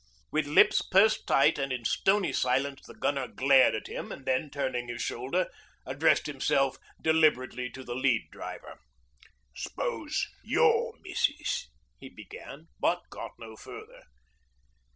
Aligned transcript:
With 0.31 0.47
lips 0.47 0.81
pursed 0.81 1.27
tight 1.27 1.59
and 1.59 1.71
in 1.71 1.85
stony 1.85 2.33
silence 2.33 2.81
the 2.87 2.95
Gunner 2.95 3.27
glared 3.27 3.75
at 3.75 3.85
him, 3.85 4.11
and 4.11 4.25
then, 4.25 4.49
turning 4.49 4.87
his 4.87 5.03
shoulder, 5.03 5.51
addressed 5.85 6.25
himself 6.25 6.77
deliberately 6.99 7.69
to 7.69 7.83
the 7.83 7.93
Lead 7.93 8.29
Driver. 8.31 8.79
'S'pose 9.53 10.25
your 10.41 10.95
missis...' 11.03 11.69
he 11.99 12.09
began, 12.09 12.69
but 12.79 13.03
got 13.11 13.33
no 13.37 13.55
further. 13.55 14.01